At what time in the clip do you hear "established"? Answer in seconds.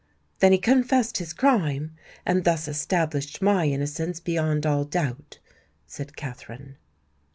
2.67-3.39